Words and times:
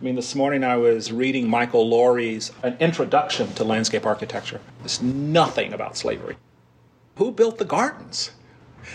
I 0.00 0.02
mean, 0.02 0.14
this 0.14 0.34
morning 0.34 0.64
I 0.64 0.78
was 0.78 1.12
reading 1.12 1.46
Michael 1.46 1.86
Laurie's 1.86 2.52
An 2.62 2.74
Introduction 2.80 3.52
to 3.52 3.64
Landscape 3.64 4.06
Architecture. 4.06 4.58
There's 4.78 5.02
nothing 5.02 5.74
about 5.74 5.94
slavery. 5.94 6.38
Who 7.16 7.30
built 7.30 7.58
the 7.58 7.66
gardens? 7.66 8.30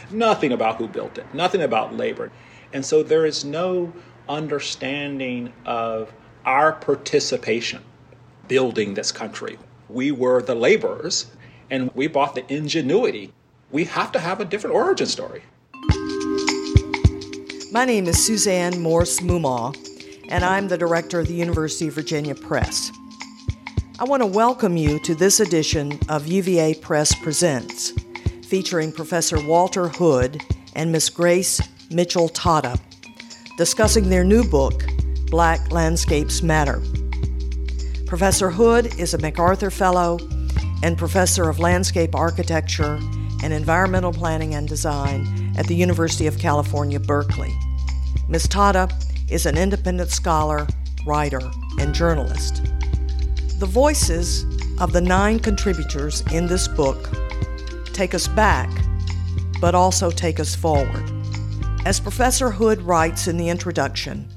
Nothing 0.09 0.51
about 0.51 0.77
who 0.77 0.87
built 0.87 1.19
it, 1.19 1.31
nothing 1.31 1.61
about 1.61 1.95
labor. 1.95 2.31
And 2.73 2.83
so 2.83 3.03
there 3.03 3.23
is 3.23 3.45
no 3.45 3.93
understanding 4.27 5.53
of 5.63 6.11
our 6.43 6.73
participation 6.73 7.83
building 8.47 8.95
this 8.95 9.11
country. 9.11 9.59
We 9.89 10.11
were 10.11 10.41
the 10.41 10.55
laborers 10.55 11.27
and 11.69 11.91
we 11.93 12.07
bought 12.07 12.33
the 12.33 12.51
ingenuity. 12.51 13.31
We 13.69 13.83
have 13.83 14.11
to 14.13 14.19
have 14.19 14.41
a 14.41 14.45
different 14.45 14.75
origin 14.75 15.05
story. 15.05 15.43
My 17.71 17.85
name 17.85 18.07
is 18.07 18.25
Suzanne 18.25 18.81
Morse 18.81 19.19
Moomaw, 19.19 19.75
and 20.29 20.43
I'm 20.43 20.67
the 20.67 20.77
director 20.77 21.19
of 21.19 21.27
the 21.27 21.33
University 21.33 21.87
of 21.87 21.93
Virginia 21.93 22.35
Press. 22.35 22.91
I 23.99 24.03
want 24.03 24.21
to 24.21 24.27
welcome 24.27 24.75
you 24.75 24.99
to 24.99 25.15
this 25.15 25.39
edition 25.39 25.99
of 26.09 26.27
UVA 26.27 26.75
Press 26.75 27.13
Presents, 27.15 27.93
featuring 28.47 28.91
Professor 28.91 29.39
Walter 29.45 29.87
Hood 29.87 30.41
and 30.75 30.91
Miss 30.91 31.09
Grace 31.09 31.61
Mitchell 31.91 32.29
Tada, 32.29 32.79
discussing 33.57 34.09
their 34.09 34.23
new 34.23 34.43
book, 34.43 34.83
Black 35.29 35.71
Landscapes 35.71 36.41
Matter. 36.41 36.81
Professor 38.05 38.49
Hood 38.49 38.99
is 38.99 39.13
a 39.13 39.17
MacArthur 39.19 39.71
Fellow 39.71 40.19
and 40.83 40.97
Professor 40.97 41.49
of 41.49 41.59
Landscape 41.59 42.15
Architecture 42.15 42.99
and 43.43 43.53
Environmental 43.53 44.11
Planning 44.11 44.55
and 44.55 44.67
Design 44.67 45.53
at 45.57 45.67
the 45.67 45.75
University 45.75 46.27
of 46.27 46.39
California, 46.39 46.99
Berkeley. 46.99 47.55
Ms. 48.27 48.47
Tada 48.47 48.91
is 49.29 49.45
an 49.45 49.57
independent 49.57 50.09
scholar, 50.09 50.67
writer, 51.05 51.41
and 51.79 51.93
journalist. 51.93 52.63
The 53.59 53.65
voices 53.65 54.43
of 54.79 54.93
the 54.93 55.01
nine 55.01 55.39
contributors 55.39 56.21
in 56.31 56.47
this 56.47 56.67
book 56.67 57.09
take 57.93 58.13
us 58.13 58.27
back, 58.27 58.69
but 59.61 59.73
also 59.73 60.11
take 60.11 60.39
us 60.39 60.53
forward. 60.53 61.09
As 61.85 61.99
Professor 61.99 62.51
Hood 62.51 62.81
writes 62.81 63.27
in 63.27 63.37
the 63.37 63.49
introduction, 63.49 64.27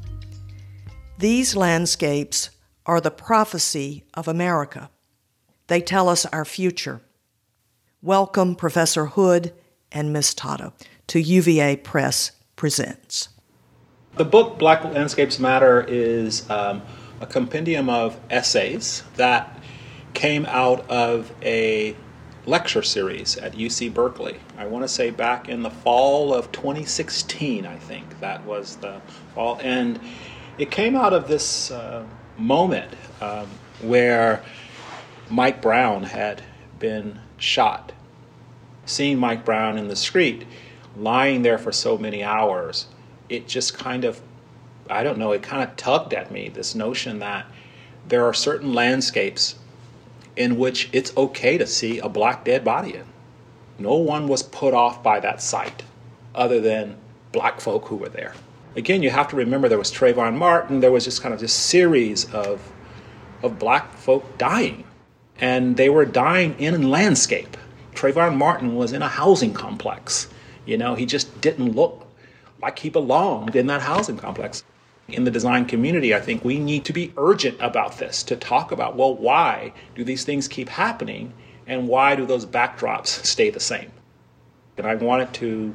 these 1.19 1.57
landscapes 1.57 2.51
are 2.87 3.01
the 3.01 3.11
prophecy 3.11 4.05
of 4.15 4.29
America. 4.29 4.91
They 5.67 5.81
tell 5.81 6.09
us 6.09 6.25
our 6.27 6.45
future. 6.45 7.01
Welcome, 8.01 8.55
Professor 8.55 9.07
Hood 9.07 9.53
and 9.91 10.13
Ms. 10.13 10.35
Tada, 10.35 10.73
to 11.09 11.21
UVA 11.21 11.77
Press 11.77 12.33
Presents. 12.55 13.29
The 14.17 14.25
book 14.25 14.59
Black 14.59 14.85
Landscapes 14.85 15.39
Matter 15.39 15.85
is 15.87 16.49
um, 16.51 16.83
a 17.21 17.27
compendium 17.27 17.89
of 17.89 18.19
essays 18.31 19.05
that 19.17 19.61
came 20.15 20.45
out 20.47 20.89
of 20.91 21.33
a 21.43 21.97
lecture 22.47 22.83
series 22.83 23.37
at 23.37 23.53
UC 23.53 23.93
Berkeley. 23.93 24.41
I 24.57 24.67
want 24.67 24.83
to 24.83 24.89
say 24.89 25.11
back 25.11 25.49
in 25.49 25.63
the 25.63 25.71
fall 25.71 26.35
of 26.35 26.51
2016, 26.51 27.67
I 27.67 27.77
think 27.77 28.19
that 28.21 28.45
was 28.45 28.77
the 28.77 29.01
fall. 29.35 29.61
And 29.63 30.01
it 30.57 30.71
came 30.71 30.97
out 30.97 31.13
of 31.13 31.29
this 31.29 31.71
uh, 31.71 32.05
moment 32.37 32.93
um, 33.21 33.47
where 33.83 34.43
Mike 35.31 35.63
Brown 35.63 36.03
had 36.03 36.43
been 36.79 37.21
shot. 37.37 37.93
Seeing 38.87 39.19
Mike 39.19 39.45
Brown 39.45 39.77
in 39.77 39.89
the 39.89 39.97
street, 39.97 40.47
lying 40.97 41.43
there 41.43 41.59
for 41.59 41.71
so 41.71 41.99
many 41.99 42.25
hours, 42.25 42.87
it 43.29 43.49
just 43.49 43.75
kind 43.77 44.05
of, 44.05 44.21
I 44.89 45.03
don't 45.03 45.19
know, 45.19 45.33
it 45.33 45.43
kind 45.43 45.63
of 45.63 45.77
tugged 45.77 46.15
at 46.15 46.31
me 46.31 46.49
this 46.49 46.75
notion 46.75 47.19
that 47.19 47.47
there 48.09 48.25
are 48.25 48.35
certain 48.35 48.73
landscapes 48.73 49.57
in 50.37 50.57
which 50.57 50.89
it's 50.93 51.15
okay 51.17 51.59
to 51.59 51.67
see 51.67 51.99
a 51.99 52.09
black 52.09 52.45
dead 52.45 52.65
body 52.65 52.95
in. 52.95 53.05
No 53.79 53.97
one 53.97 54.29
was 54.29 54.43
put 54.43 54.75
off 54.75 55.03
by 55.03 55.21
that 55.21 55.43
sight 55.43 55.85
other 56.35 56.61
than 56.61 56.97
black 57.33 57.61
folk 57.61 57.87
who 57.87 57.97
were 57.97 58.09
there. 58.09 58.35
Again, 58.77 59.03
you 59.03 59.11
have 59.11 59.29
to 59.29 59.37
remember 59.37 59.69
there 59.69 59.79
was 59.79 59.93
Trayvon 59.93 60.37
Martin, 60.37 60.81
there 60.81 60.93
was 60.93 61.05
just 61.05 61.23
kind 61.23 61.35
of 61.35 61.41
this 61.41 61.53
series 61.53 62.33
of, 62.33 62.73
of 63.43 63.59
black 63.59 63.95
folk 63.95 64.39
dying. 64.39 64.85
And 65.41 65.77
they 65.77 65.89
were 65.89 66.05
dying 66.05 66.59
in 66.59 66.91
landscape. 66.91 67.57
Trayvon 67.95 68.37
Martin 68.37 68.77
was 68.77 68.93
in 68.93 69.03
a 69.03 69.09
housing 69.09 69.53
complex. 69.53 70.29
You 70.67 70.77
know, 70.79 70.95
he 70.95 71.07
just 71.07 71.41
didn't 71.41 71.75
look 71.75 72.07
like 72.61 72.79
he 72.81 72.91
belonged 72.91 73.57
in 73.57 73.67
that 73.69 73.83
housing 73.83 74.17
complex. 74.17 74.65
In 75.09 75.25
the 75.25 75.31
design 75.31 75.65
community, 75.65 76.15
I 76.15 76.21
think 76.21 76.45
we 76.45 76.59
need 76.59 76.85
to 76.85 76.93
be 76.93 77.15
urgent 77.17 77.57
about 77.61 77.97
this 77.97 78.23
to 78.25 78.37
talk 78.37 78.73
about 78.73 78.95
well, 78.95 79.15
why 79.15 79.73
do 79.95 80.05
these 80.05 80.25
things 80.25 80.49
keep 80.49 80.69
happening 80.69 81.33
and 81.67 81.89
why 81.89 82.15
do 82.15 82.27
those 82.27 82.45
backdrops 82.45 83.07
stay 83.25 83.51
the 83.51 83.61
same? 83.61 83.91
And 84.77 84.87
I 84.87 84.95
wanted 84.95 85.33
to, 85.35 85.75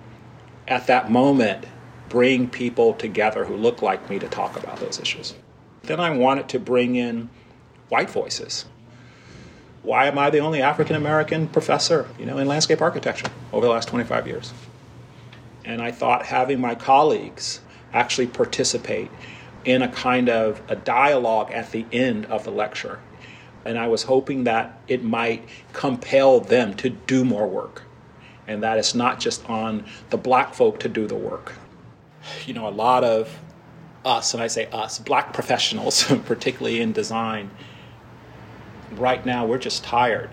at 0.68 0.88
that 0.88 1.12
moment, 1.12 1.66
bring 2.10 2.48
people 2.48 2.94
together 2.94 3.46
who 3.46 3.56
look 3.56 3.82
like 3.82 4.08
me 4.10 4.20
to 4.20 4.28
talk 4.28 4.56
about 4.56 4.78
those 4.78 5.00
issues. 5.00 5.34
Then 5.82 6.00
I 6.00 6.12
wanted 6.12 6.48
to 6.50 6.60
bring 6.60 6.96
in 6.96 7.30
white 7.90 8.10
voices. 8.10 8.66
Why 9.82 10.06
am 10.06 10.18
I 10.18 10.30
the 10.30 10.40
only 10.40 10.62
African 10.62 10.96
American 10.96 11.48
professor, 11.48 12.08
you 12.18 12.26
know, 12.26 12.38
in 12.38 12.48
landscape 12.48 12.82
architecture 12.82 13.28
over 13.52 13.66
the 13.66 13.72
last 13.72 13.90
25 13.90 14.28
years? 14.28 14.54
And 15.66 15.82
I 15.82 15.92
thought 15.92 16.26
having 16.26 16.60
my 16.60 16.76
colleagues 16.76 17.62
actually 17.94 18.28
participate 18.28 19.10
in 19.66 19.82
a 19.82 19.88
kind 19.88 20.30
of 20.30 20.62
a 20.68 20.76
dialogue 20.76 21.52
at 21.52 21.72
the 21.72 21.86
end 21.92 22.26
of 22.26 22.44
the 22.44 22.52
lecture. 22.52 23.00
And 23.66 23.78
I 23.78 23.88
was 23.88 24.04
hoping 24.04 24.44
that 24.44 24.78
it 24.88 25.04
might 25.04 25.48
compel 25.72 26.42
them 26.42 26.74
to 26.76 26.90
do 26.90 27.24
more 27.24 27.48
work. 27.48 27.84
And 28.46 28.62
that 28.62 28.78
it's 28.78 28.94
not 28.94 29.22
just 29.22 29.50
on 29.50 29.86
the 30.10 30.18
black 30.18 30.54
folk 30.54 30.80
to 30.82 30.90
do 30.90 31.08
the 31.08 31.16
work. 31.16 31.54
You 32.46 32.54
know, 32.54 32.68
a 32.68 32.72
lot 32.72 33.06
of 33.06 33.40
us, 34.04 34.34
and 34.34 34.44
I 34.44 34.48
say 34.48 34.68
us, 34.68 35.00
black 35.00 35.32
professionals, 35.32 36.04
particularly 36.26 36.82
in 36.82 36.92
design, 36.92 37.52
right 38.92 39.26
now 39.26 39.46
we're 39.46 39.58
just 39.58 39.84
tired. 39.84 40.30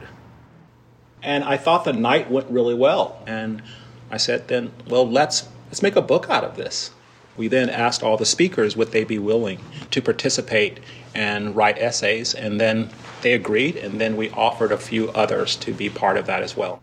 And 1.22 1.44
I 1.44 1.56
thought 1.56 1.84
the 1.84 1.92
night 1.92 2.30
went 2.30 2.50
really 2.50 2.74
well. 2.74 3.22
And 3.26 3.62
I 4.10 4.16
said, 4.16 4.48
then, 4.48 4.72
well, 4.88 5.08
let's, 5.08 5.48
let's 5.66 5.82
make 5.82 5.96
a 5.96 6.02
book 6.02 6.28
out 6.28 6.44
of 6.44 6.56
this. 6.56 6.90
We 7.36 7.48
then 7.48 7.70
asked 7.70 8.02
all 8.02 8.16
the 8.16 8.26
speakers 8.26 8.76
would 8.76 8.92
they 8.92 9.04
be 9.04 9.18
willing 9.18 9.60
to 9.92 10.02
participate 10.02 10.80
and 11.14 11.54
write 11.56 11.78
essays, 11.78 12.34
and 12.34 12.60
then 12.60 12.90
they 13.22 13.32
agreed, 13.32 13.76
and 13.76 14.00
then 14.00 14.16
we 14.16 14.30
offered 14.30 14.72
a 14.72 14.78
few 14.78 15.10
others 15.10 15.56
to 15.56 15.72
be 15.72 15.88
part 15.88 16.16
of 16.16 16.26
that 16.26 16.42
as 16.42 16.56
well. 16.56 16.82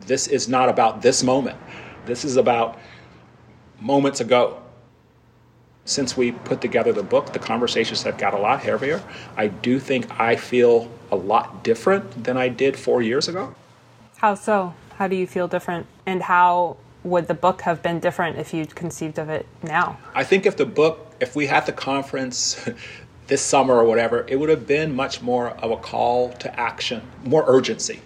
This 0.00 0.26
is 0.26 0.48
not 0.48 0.68
about 0.68 1.02
this 1.02 1.22
moment, 1.22 1.58
this 2.06 2.24
is 2.24 2.36
about 2.36 2.78
moments 3.80 4.20
ago. 4.20 4.58
Since 5.84 6.16
we 6.16 6.32
put 6.32 6.60
together 6.60 6.92
the 6.92 7.02
book, 7.02 7.32
the 7.32 7.38
conversations 7.38 8.02
have 8.02 8.16
got 8.16 8.34
a 8.34 8.38
lot 8.38 8.60
heavier. 8.60 9.02
I 9.36 9.48
do 9.48 9.80
think 9.80 10.08
I 10.20 10.36
feel 10.36 10.88
a 11.10 11.16
lot 11.16 11.64
different 11.64 12.24
than 12.24 12.36
I 12.36 12.48
did 12.48 12.76
four 12.76 13.02
years 13.02 13.26
ago. 13.26 13.54
How 14.18 14.34
so? 14.34 14.74
How 15.02 15.08
do 15.08 15.16
you 15.16 15.26
feel 15.26 15.48
different? 15.48 15.88
And 16.06 16.22
how 16.22 16.76
would 17.02 17.26
the 17.26 17.34
book 17.34 17.62
have 17.62 17.82
been 17.82 17.98
different 17.98 18.38
if 18.38 18.54
you'd 18.54 18.76
conceived 18.76 19.18
of 19.18 19.30
it 19.30 19.48
now? 19.60 19.98
I 20.14 20.22
think 20.22 20.46
if 20.46 20.56
the 20.56 20.64
book, 20.64 21.12
if 21.18 21.34
we 21.34 21.48
had 21.48 21.66
the 21.66 21.72
conference 21.72 22.70
this 23.26 23.42
summer 23.42 23.74
or 23.74 23.82
whatever, 23.82 24.24
it 24.28 24.36
would 24.36 24.48
have 24.48 24.64
been 24.64 24.94
much 24.94 25.20
more 25.20 25.48
of 25.58 25.72
a 25.72 25.76
call 25.76 26.32
to 26.34 26.60
action, 26.60 27.02
more 27.24 27.42
urgency. 27.48 28.00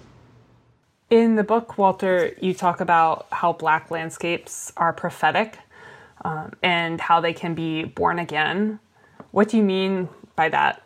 In 1.10 1.34
the 1.34 1.44
book, 1.44 1.76
Walter, 1.76 2.34
you 2.40 2.54
talk 2.54 2.80
about 2.80 3.26
how 3.30 3.52
black 3.52 3.90
landscapes 3.90 4.72
are 4.78 4.94
prophetic 4.94 5.58
um, 6.24 6.54
and 6.62 6.98
how 6.98 7.20
they 7.20 7.34
can 7.34 7.54
be 7.54 7.84
born 7.84 8.18
again. 8.18 8.80
What 9.32 9.50
do 9.50 9.58
you 9.58 9.62
mean 9.62 10.08
by 10.34 10.48
that? 10.48 10.82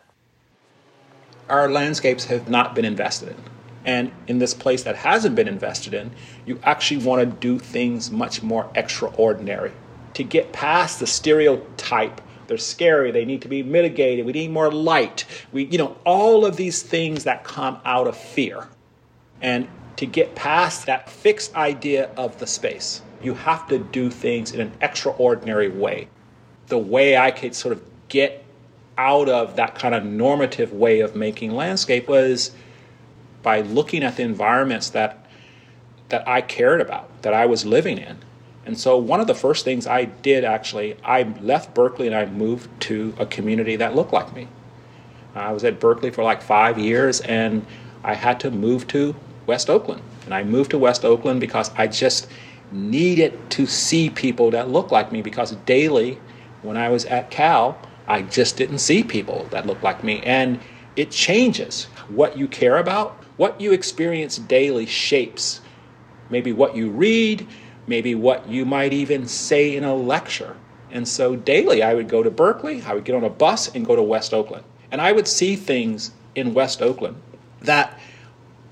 Our 1.47 1.71
landscapes 1.71 2.25
have 2.25 2.49
not 2.49 2.75
been 2.75 2.83
invested 2.83 3.29
in. 3.29 3.35
And 3.85 4.11
in 4.27 4.39
this 4.39 4.53
place 4.53 4.83
that 4.83 4.95
hasn't 4.95 5.35
been 5.35 5.47
invested 5.47 5.93
in, 5.93 6.11
you 6.45 6.59
actually 6.63 7.03
want 7.03 7.21
to 7.21 7.25
do 7.25 7.57
things 7.57 8.11
much 8.11 8.43
more 8.43 8.69
extraordinary. 8.75 9.71
To 10.15 10.23
get 10.23 10.51
past 10.51 10.99
the 10.99 11.07
stereotype, 11.07 12.21
they're 12.47 12.57
scary, 12.57 13.11
they 13.11 13.25
need 13.25 13.41
to 13.43 13.47
be 13.47 13.63
mitigated, 13.63 14.25
we 14.25 14.33
need 14.33 14.51
more 14.51 14.71
light. 14.71 15.25
We, 15.51 15.65
you 15.65 15.77
know, 15.77 15.97
all 16.05 16.45
of 16.45 16.57
these 16.57 16.83
things 16.83 17.23
that 17.23 17.43
come 17.43 17.79
out 17.85 18.07
of 18.07 18.17
fear. 18.17 18.67
And 19.41 19.67
to 19.95 20.05
get 20.05 20.35
past 20.35 20.85
that 20.85 21.09
fixed 21.09 21.55
idea 21.55 22.09
of 22.17 22.39
the 22.39 22.47
space, 22.47 23.01
you 23.23 23.33
have 23.35 23.67
to 23.69 23.79
do 23.79 24.09
things 24.09 24.51
in 24.51 24.61
an 24.61 24.71
extraordinary 24.81 25.69
way. 25.69 26.07
The 26.67 26.77
way 26.77 27.17
I 27.17 27.31
could 27.31 27.55
sort 27.55 27.71
of 27.73 27.83
get 28.09 28.43
out 28.97 29.29
of 29.29 29.55
that 29.55 29.75
kind 29.75 29.95
of 29.95 30.03
normative 30.03 30.73
way 30.73 30.99
of 30.99 31.15
making 31.15 31.51
landscape 31.51 32.07
was 32.07 32.51
by 33.43 33.61
looking 33.61 34.03
at 34.03 34.17
the 34.17 34.23
environments 34.23 34.89
that 34.91 35.21
that 36.09 36.27
I 36.27 36.41
cared 36.41 36.81
about, 36.81 37.09
that 37.23 37.33
I 37.33 37.45
was 37.45 37.65
living 37.65 37.97
in, 37.97 38.17
And 38.63 38.77
so, 38.77 38.95
one 38.97 39.19
of 39.19 39.27
the 39.27 39.33
first 39.33 39.65
things 39.65 39.87
I 39.87 40.05
did 40.05 40.43
actually, 40.43 40.95
I 41.03 41.23
left 41.41 41.73
Berkeley 41.73 42.05
and 42.05 42.15
I 42.15 42.25
moved 42.25 42.69
to 42.81 43.15
a 43.17 43.25
community 43.25 43.75
that 43.77 43.95
looked 43.95 44.13
like 44.13 44.35
me. 44.35 44.47
I 45.33 45.51
was 45.51 45.63
at 45.63 45.79
Berkeley 45.79 46.11
for 46.11 46.23
like 46.23 46.41
five 46.41 46.77
years 46.77 47.21
and 47.21 47.65
I 48.03 48.13
had 48.13 48.39
to 48.41 48.51
move 48.51 48.87
to 48.89 49.15
West 49.47 49.69
Oakland. 49.69 50.03
And 50.25 50.33
I 50.33 50.43
moved 50.43 50.71
to 50.71 50.77
West 50.77 51.03
Oakland 51.03 51.39
because 51.39 51.71
I 51.75 51.87
just 51.87 52.27
needed 52.71 53.49
to 53.51 53.65
see 53.65 54.09
people 54.09 54.51
that 54.51 54.69
looked 54.69 54.91
like 54.91 55.11
me 55.11 55.21
because 55.21 55.51
daily, 55.65 56.19
when 56.61 56.77
I 56.77 56.89
was 56.89 57.05
at 57.05 57.31
Cal, 57.31 57.79
I 58.07 58.21
just 58.21 58.57
didn't 58.57 58.79
see 58.79 59.03
people 59.03 59.47
that 59.51 59.65
looked 59.65 59.83
like 59.83 60.03
me. 60.03 60.21
And 60.23 60.59
it 60.95 61.09
changes 61.09 61.85
what 62.09 62.37
you 62.37 62.47
care 62.47 62.77
about, 62.77 63.23
what 63.41 63.59
you 63.59 63.71
experience 63.71 64.37
daily 64.37 64.85
shapes 64.85 65.61
maybe 66.31 66.53
what 66.53 66.75
you 66.75 66.89
read, 66.89 67.47
maybe 67.87 68.15
what 68.15 68.47
you 68.47 68.65
might 68.65 68.93
even 68.93 69.27
say 69.27 69.75
in 69.75 69.83
a 69.83 69.93
lecture. 69.93 70.55
And 70.91 71.07
so 71.07 71.35
daily 71.35 71.83
I 71.83 71.93
would 71.93 72.09
go 72.09 72.23
to 72.23 72.31
Berkeley, 72.31 72.81
I 72.81 72.93
would 72.93 73.03
get 73.03 73.15
on 73.15 73.23
a 73.23 73.29
bus 73.29 73.73
and 73.75 73.85
go 73.85 73.95
to 73.95 74.03
West 74.03 74.33
Oakland. 74.33 74.63
And 74.91 74.99
I 74.99 75.11
would 75.11 75.27
see 75.27 75.55
things 75.55 76.11
in 76.35 76.53
West 76.53 76.81
Oakland 76.81 77.21
that 77.61 77.99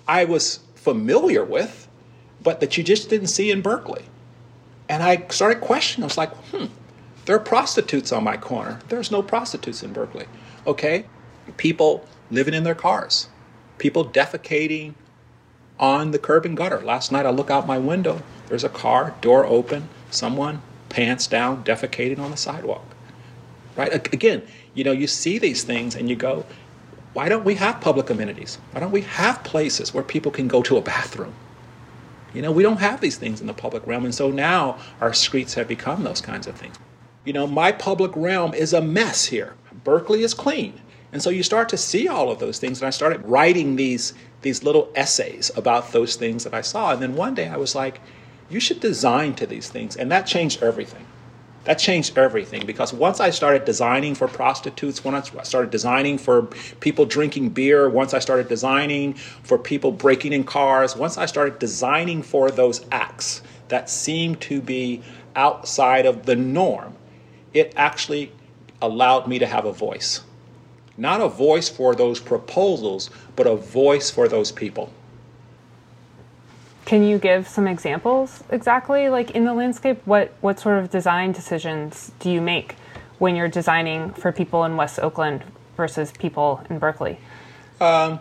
I 0.07 0.25
was 0.25 0.60
familiar 0.75 1.44
with, 1.44 1.88
but 2.42 2.60
that 2.62 2.77
you 2.77 2.83
just 2.83 3.10
didn't 3.10 3.27
see 3.27 3.51
in 3.51 3.62
Berkeley. 3.62 4.06
And 4.88 5.04
I 5.04 5.27
started 5.30 5.62
questioning. 5.62 6.04
I 6.04 6.07
was 6.07 6.18
like, 6.18 6.33
hmm, 6.51 6.65
there 7.25 7.36
are 7.36 7.39
prostitutes 7.39 8.12
on 8.12 8.24
my 8.24 8.38
corner. 8.38 8.80
There's 8.89 9.12
no 9.12 9.22
prostitutes 9.22 9.83
in 9.83 9.94
Berkeley. 9.94 10.25
Okay? 10.65 11.06
People 11.57 12.06
living 12.31 12.54
in 12.54 12.63
their 12.63 12.75
cars, 12.75 13.27
people 13.80 14.06
defecating 14.06 14.94
on 15.80 16.12
the 16.12 16.20
curb 16.20 16.46
and 16.46 16.58
gutter. 16.58 16.81
Last 16.81 17.12
night 17.12 17.26
I 17.26 17.30
look 17.30 17.50
out 17.50 17.66
my 17.66 17.78
window, 17.78 18.22
there's 18.48 18.64
a 18.64 18.70
car, 18.70 19.16
door 19.22 19.46
open, 19.46 19.90
someone 20.12 20.62
pants 20.90 21.28
down, 21.28 21.64
defecating 21.64 22.20
on 22.20 22.31
the 22.31 22.38
sidewalk. 22.38 22.86
Right? 23.76 24.14
Again, 24.14 24.44
you 24.74 24.84
know, 24.84 24.92
you 24.92 25.08
see 25.08 25.38
these 25.38 25.64
things 25.64 25.96
and 25.96 26.10
you 26.10 26.16
go, 26.16 26.46
why 27.14 27.30
don't 27.30 27.46
we 27.46 27.56
have 27.56 27.81
public 27.81 28.10
amenities? 28.10 28.60
Why 28.72 28.81
don't 28.81 28.92
we 28.92 29.02
have 29.02 29.44
places 29.44 29.94
where 29.94 30.04
people 30.04 30.32
can 30.32 30.48
go 30.48 30.62
to 30.64 30.78
a 30.78 30.82
bathroom? 30.82 31.34
You 32.34 32.42
know, 32.44 32.52
we 32.52 32.62
don't 32.62 32.78
have 32.78 33.02
these 33.02 33.18
things 33.18 33.42
in 33.42 33.48
the 33.48 33.54
public 33.54 33.86
realm, 33.88 34.06
and 34.06 34.14
so 34.14 34.30
now 34.30 34.78
our 35.02 35.14
streets 35.14 35.56
have 35.56 35.68
become 35.68 36.04
those 36.04 36.22
kinds 36.22 36.46
of 36.46 36.56
things. 36.56 36.75
You 37.25 37.34
know, 37.34 37.48
my 37.48 37.72
public 37.72 38.12
realm 38.16 38.54
is 38.54 38.74
a 38.74 38.82
mess 38.82 39.25
here. 39.25 39.56
Berkeley 39.84 40.24
is 40.24 40.34
clean. 40.36 40.80
And 41.12 41.24
so 41.24 41.30
you 41.30 41.44
start 41.44 41.70
to 41.70 41.78
see 41.78 42.08
all 42.08 42.30
of 42.30 42.40
those 42.40 42.60
things, 42.60 42.80
and 42.80 42.88
I 42.88 42.92
started 42.92 43.26
writing 43.26 43.76
these 43.76 44.14
these 44.42 44.64
little 44.64 44.90
essays 44.96 45.52
about 45.58 45.92
those 45.92 46.16
things 46.16 46.44
that 46.46 46.54
I 46.54 46.62
saw. 46.62 46.94
And 46.94 47.02
then 47.02 47.16
one 47.16 47.36
day 47.36 47.50
I 47.50 47.58
was 47.58 47.76
like, 47.76 48.00
you 48.50 48.60
should 48.60 48.80
design 48.80 49.36
to 49.36 49.46
these 49.46 49.70
things. 49.70 49.98
And 49.98 50.12
that 50.12 50.26
changed 50.26 50.64
everything. 50.64 51.06
That 51.66 51.78
changed 51.78 52.18
everything 52.18 52.66
because 52.66 52.94
once 52.94 53.20
I 53.20 53.32
started 53.32 53.66
designing 53.66 54.16
for 54.16 54.28
prostitutes, 54.28 55.04
once 55.04 55.32
I 55.38 55.44
started 55.44 55.72
designing 55.72 56.18
for 56.18 56.44
people 56.80 57.06
drinking 57.06 57.50
beer, 57.50 57.90
once 57.90 58.14
I 58.14 58.20
started 58.20 58.48
designing 58.48 59.14
for 59.14 59.58
people 59.58 59.92
breaking 59.92 60.32
in 60.32 60.46
cars, 60.46 60.96
once 60.96 61.18
I 61.18 61.26
started 61.26 61.60
designing 61.60 62.24
for 62.24 62.50
those 62.50 62.86
acts 62.92 63.42
that 63.68 63.90
seemed 63.90 64.40
to 64.42 64.62
be 64.62 65.04
outside 65.36 66.06
of 66.06 66.26
the 66.26 66.36
norm, 66.36 66.96
it 67.54 67.74
actually 67.76 68.32
allowed 68.82 69.28
me 69.28 69.38
to 69.40 69.46
have 69.46 69.66
a 69.66 69.74
voice 69.74 70.22
not 71.00 71.22
a 71.22 71.30
voice 71.30 71.69
for 71.69 71.96
those 71.96 72.19
proposals, 72.19 73.10
but 73.36 73.48
a 73.48 73.56
voice 73.56 74.12
for 74.12 74.28
those 74.28 74.51
people. 74.51 74.92
Can 76.86 77.04
you 77.04 77.18
give 77.18 77.48
some 77.48 77.68
examples 77.68 78.44
exactly 78.50 79.10
like 79.10 79.31
in 79.31 79.46
the 79.46 79.54
landscape? 79.54 80.01
What 80.06 80.34
what 80.42 80.60
sort 80.60 80.80
of 80.80 80.90
design 80.90 81.31
decisions 81.31 82.12
do 82.19 82.30
you 82.31 82.42
make 82.42 82.75
when 83.19 83.36
you're 83.36 83.48
designing 83.48 84.12
for 84.13 84.31
people 84.31 84.63
in 84.66 84.75
West 84.75 85.00
Oakland 85.00 85.44
versus 85.78 86.12
people 86.12 86.66
in 86.69 86.80
Berkeley? 86.80 87.19
Um, 87.80 88.19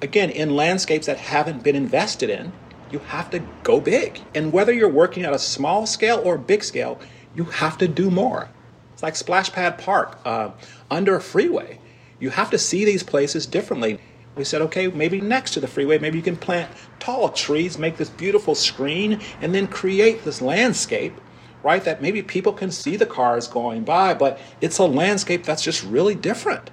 again, 0.00 0.30
in 0.30 0.54
landscapes 0.54 1.06
that 1.06 1.18
haven't 1.18 1.62
been 1.62 1.76
invested 1.76 2.30
in, 2.30 2.52
you 2.90 3.00
have 3.00 3.30
to 3.30 3.40
go 3.64 3.80
big. 3.80 4.20
And 4.34 4.52
whether 4.52 4.72
you're 4.72 4.88
working 4.88 5.24
at 5.24 5.32
a 5.32 5.38
small 5.38 5.86
scale 5.86 6.22
or 6.24 6.38
big 6.38 6.62
scale, 6.62 7.00
you 7.34 7.44
have 7.44 7.76
to 7.78 7.88
do 7.88 8.10
more. 8.10 8.48
It's 8.92 9.02
like 9.02 9.16
Splash 9.16 9.52
Pad 9.52 9.76
Park 9.76 10.18
uh, 10.24 10.50
under 10.88 11.16
a 11.16 11.20
freeway. 11.20 11.80
You 12.20 12.30
have 12.30 12.50
to 12.50 12.58
see 12.58 12.84
these 12.84 13.02
places 13.02 13.46
differently. 13.46 13.98
We 14.36 14.44
said, 14.44 14.62
okay, 14.62 14.88
maybe 14.88 15.20
next 15.20 15.52
to 15.52 15.60
the 15.60 15.68
freeway, 15.68 15.98
maybe 15.98 16.18
you 16.18 16.24
can 16.24 16.36
plant 16.36 16.70
tall 16.98 17.28
trees, 17.28 17.78
make 17.78 17.96
this 17.96 18.08
beautiful 18.08 18.54
screen, 18.54 19.20
and 19.40 19.54
then 19.54 19.68
create 19.68 20.24
this 20.24 20.42
landscape, 20.42 21.20
right? 21.62 21.84
That 21.84 22.02
maybe 22.02 22.22
people 22.22 22.52
can 22.52 22.70
see 22.70 22.96
the 22.96 23.06
cars 23.06 23.46
going 23.46 23.84
by, 23.84 24.14
but 24.14 24.40
it's 24.60 24.78
a 24.78 24.84
landscape 24.84 25.44
that's 25.44 25.62
just 25.62 25.84
really 25.84 26.14
different. 26.14 26.70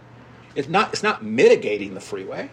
It's 0.55 0.67
not, 0.67 0.91
it's 0.91 1.03
not 1.03 1.23
mitigating 1.23 1.93
the 1.93 2.01
freeway. 2.01 2.49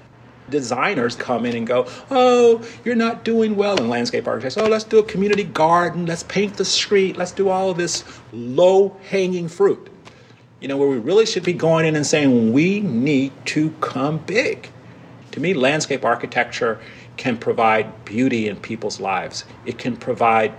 Designers 0.51 1.15
come 1.15 1.45
in 1.45 1.57
and 1.57 1.67
go, 1.67 1.87
oh, 2.11 2.67
you're 2.85 2.95
not 2.95 3.25
doing 3.25 3.57
well 3.57 3.79
in 3.79 3.89
landscape 3.89 4.27
architecture. 4.27 4.61
Oh, 4.61 4.69
let's 4.69 4.85
do 4.85 4.99
a 4.99 5.03
community 5.03 5.45
garden, 5.45 6.07
let's 6.07 6.23
paint 6.23 6.57
the 6.57 6.65
street, 6.65 7.17
let's 7.17 7.33
do 7.33 7.49
all 7.49 7.71
of 7.71 7.77
this 7.77 8.05
low 8.33 8.97
hanging 9.09 9.49
fruit 9.49 9.91
you 10.61 10.69
know, 10.69 10.77
where 10.77 10.89
we 10.89 10.99
really 10.99 11.27
should 11.27 11.45
be 11.45 11.53
going 11.53 11.87
in 11.87 11.95
and 11.95 12.07
saying 12.07 12.53
we 12.53 12.81
need 12.81 13.33
to 13.47 13.71
come 13.81 14.19
big. 14.19 14.71
To 15.33 15.41
me, 15.41 15.55
landscape 15.55 16.05
architecture 16.05 16.81
can 17.17 17.37
provide 17.37 18.05
beauty 18.05 18.49
in 18.49 18.57
people's 18.57 19.01
lives. 19.01 19.45
It 19.67 19.79
can 19.79 19.97
provide 19.97 20.55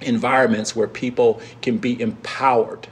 environments 0.00 0.74
where 0.74 0.88
people 0.88 1.40
can 1.60 1.78
be 1.78 2.00
empowered, 2.00 2.88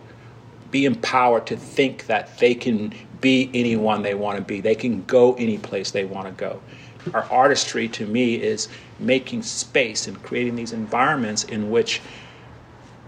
be 0.71 0.85
empowered 0.85 1.47
to 1.47 1.56
think 1.56 2.06
that 2.06 2.38
they 2.38 2.55
can 2.55 2.93
be 3.21 3.50
anyone 3.55 4.03
they 4.03 4.15
want 4.15 4.38
to 4.38 4.44
be. 4.44 4.61
They 4.61 4.75
can 4.75 5.05
go 5.05 5.35
any 5.35 5.59
place 5.59 5.91
they 5.91 6.05
want 6.05 6.27
to 6.27 6.33
go. 6.33 6.61
Our 7.15 7.25
artistry, 7.25 7.88
to 7.91 8.06
me, 8.06 8.35
is 8.35 8.69
making 8.99 9.43
space 9.43 10.09
and 10.09 10.21
creating 10.23 10.56
these 10.56 10.73
environments 10.73 11.44
in 11.44 11.71
which 11.71 12.03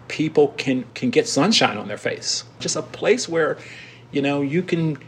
people 0.08 0.48
can 0.56 0.84
can 0.94 1.10
get 1.10 1.28
sunshine 1.28 1.76
on 1.76 1.88
their 1.88 1.98
face. 1.98 2.44
Just 2.58 2.76
a 2.76 2.82
place 2.82 3.28
where, 3.28 3.58
you 4.10 4.22
know, 4.22 4.40
you 4.40 4.62
can 4.62 4.98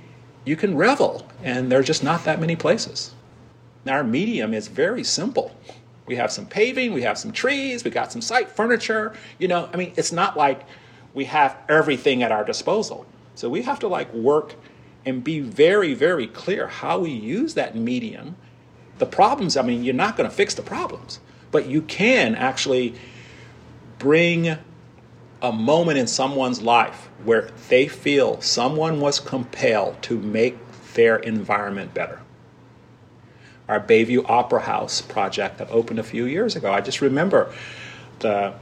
you 0.45 0.57
can 0.57 0.77
revel, 0.77 1.27
and 1.43 1.71
there's 1.71 1.87
just 1.87 2.05
not 2.05 2.25
that 2.25 2.41
many 2.41 2.57
places. 2.57 3.15
Now, 3.85 3.95
our 3.95 4.05
medium 4.05 4.53
is 4.55 4.69
very 4.69 5.05
simple. 5.05 5.57
We 6.07 6.17
have 6.17 6.33
some 6.33 6.47
paving, 6.47 6.93
we 6.93 7.03
have 7.03 7.19
some 7.19 7.33
trees, 7.33 7.85
we 7.85 7.91
got 7.91 8.13
some 8.13 8.21
site 8.21 8.51
furniture. 8.51 9.15
You 9.39 9.49
know, 9.49 9.69
I 9.73 9.77
mean, 9.77 9.93
it's 9.97 10.13
not 10.13 10.37
like 10.37 10.67
we 11.15 11.25
have 11.27 11.57
everything 11.69 12.23
at 12.23 12.33
our 12.33 12.45
disposal. 12.45 13.07
So 13.35 13.49
we 13.49 13.63
have 13.63 13.79
to 13.81 13.89
like 13.89 14.13
work 14.13 14.55
and 15.05 15.25
be 15.25 15.41
very, 15.41 15.95
very 15.95 16.27
clear 16.27 16.67
how 16.67 16.99
we 16.99 17.11
use 17.11 17.55
that 17.55 17.75
medium. 17.75 18.37
The 18.99 19.07
problems, 19.07 19.57
I 19.57 19.63
mean, 19.63 19.83
you're 19.83 19.95
not 19.95 20.17
going 20.17 20.29
to 20.29 20.35
fix 20.35 20.55
the 20.55 20.63
problems, 20.63 21.21
but 21.51 21.67
you 21.67 21.81
can 21.83 22.35
actually 22.35 22.95
bring 23.99 24.59
a 25.43 25.53
moment 25.53 25.99
in 25.99 26.07
someone's 26.07 26.61
life 26.61 27.09
where 27.25 27.51
they 27.69 27.89
feel 27.89 28.41
someone 28.41 29.01
was 29.01 29.21
compelled 29.21 30.03
to 30.03 30.19
make 30.19 30.59
their 30.95 31.17
environment 31.17 31.95
better. 31.95 32.21
Our 33.69 33.81
Bayview 33.81 34.29
Opera 34.29 34.63
House 34.63 35.01
project 35.01 35.59
that 35.59 35.71
opened 35.71 35.99
a 35.99 36.03
few 36.03 36.25
years 36.25 36.57
ago, 36.57 36.73
I 36.73 36.81
just 36.81 37.01
remember 37.01 37.53
the 38.19 38.55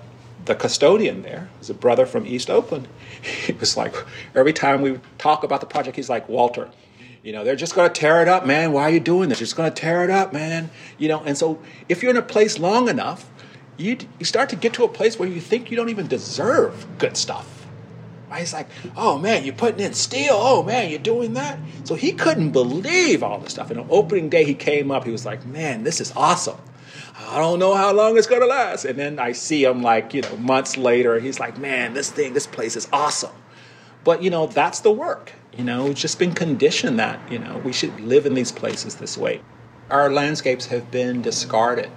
the 0.45 0.55
custodian 0.55 1.23
there 1.23 1.49
was 1.59 1.69
a 1.69 1.75
brother 1.75 2.07
from 2.07 2.27
East 2.27 2.51
Oakland. 2.51 2.89
He 3.23 3.53
was 3.53 3.77
like, 3.77 3.95
every 4.35 4.53
time 4.53 4.81
we 4.81 5.01
talk 5.19 5.43
about 5.43 5.61
the 5.61 5.67
project, 5.67 5.97
he's 5.97 6.09
like, 6.09 6.29
Walter, 6.29 6.71
you 7.23 7.33
know, 7.33 7.43
they're 7.43 7.57
just 7.57 7.75
going 7.75 7.93
to 7.93 8.01
tear 8.01 8.23
it 8.23 8.29
up, 8.29 8.47
man. 8.47 8.73
Why 8.73 8.83
are 8.85 8.91
you 8.91 9.01
doing 9.01 9.29
this? 9.29 9.39
They're 9.39 9.47
just 9.47 9.57
going 9.57 9.71
to 9.71 9.81
tear 9.81 10.05
it 10.05 10.11
up, 10.11 10.33
man. 10.33 10.71
You 10.99 11.09
know, 11.09 11.23
and 11.25 11.37
so 11.37 11.61
if 11.89 12.03
you're 12.03 12.13
in 12.13 12.17
a 12.17 12.23
place 12.23 12.59
long 12.59 12.89
enough, 12.89 13.29
you, 13.79 13.97
you 14.19 14.27
start 14.27 14.51
to 14.51 14.57
get 14.57 14.75
to 14.75 14.85
a 14.85 14.89
place 14.89 15.19
where 15.19 15.29
you 15.29 15.41
think 15.41 15.71
you 15.71 15.77
don't 15.77 15.89
even 15.89 16.07
deserve 16.07 16.87
good 16.99 17.17
stuff. 17.17 17.67
Right? 18.29 18.43
It's 18.43 18.53
like, 18.53 18.69
oh 18.97 19.19
man, 19.19 19.45
you're 19.45 19.55
putting 19.55 19.81
in 19.81 19.95
steel. 19.95 20.35
Oh 20.35 20.63
man, 20.63 20.91
you're 20.91 20.99
doing 20.99 21.35
that. 21.35 21.59
So 21.85 21.95
he 21.95 22.13
couldn't 22.13 22.51
believe 22.51 23.23
all 23.23 23.39
this 23.39 23.53
stuff. 23.53 23.71
And 23.71 23.81
on 23.81 23.87
opening 23.89 24.29
day, 24.29 24.45
he 24.45 24.55
came 24.55 24.91
up. 24.91 25.05
He 25.05 25.11
was 25.11 25.25
like, 25.25 25.47
man, 25.47 25.85
this 25.85 26.01
is 26.01 26.13
awesome. 26.15 26.59
I 27.27 27.39
don't 27.39 27.59
know 27.59 27.75
how 27.75 27.93
long 27.93 28.19
it's 28.19 28.27
gonna 28.27 28.47
last. 28.47 28.85
And 28.85 28.99
then 28.99 29.19
I 29.19 29.33
see 29.33 29.65
him 29.65 29.83
like, 29.83 30.13
you 30.13 30.23
know, 30.23 30.37
months 30.37 30.77
later. 30.77 31.19
He's 31.21 31.41
like, 31.41 31.57
man, 31.57 31.95
this 31.95 32.11
thing, 32.11 32.35
this 32.35 32.47
place 32.47 32.77
is 32.77 32.89
awesome. 32.93 33.33
But 34.05 34.23
you 34.23 34.31
know, 34.31 34.47
that's 34.47 34.81
the 34.81 34.91
work. 34.91 35.33
You 35.57 35.65
know, 35.65 35.89
it's 35.89 36.01
just 36.01 36.19
been 36.19 36.35
conditioned 36.35 36.99
that 36.99 37.21
you 37.33 37.39
know 37.39 37.59
we 37.65 37.73
should 37.73 37.99
live 38.01 38.27
in 38.27 38.35
these 38.35 38.53
places 38.53 38.97
this 38.97 39.17
way. 39.17 39.41
Our 39.91 40.11
landscapes 40.11 40.67
have 40.67 40.91
been 40.91 41.23
discarded 41.23 41.91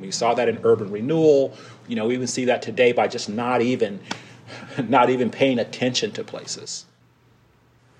we 0.00 0.10
saw 0.10 0.34
that 0.34 0.48
in 0.48 0.58
urban 0.64 0.90
renewal. 0.90 1.56
You 1.88 1.96
know, 1.96 2.06
we 2.06 2.14
even 2.14 2.26
see 2.26 2.44
that 2.46 2.62
today 2.62 2.92
by 2.92 3.08
just 3.08 3.28
not 3.28 3.62
even 3.62 4.00
not 4.88 5.10
even 5.10 5.30
paying 5.30 5.58
attention 5.58 6.12
to 6.12 6.24
places. 6.24 6.86